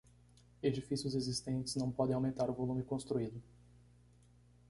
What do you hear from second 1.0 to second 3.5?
existentes não podem aumentar o volume construído.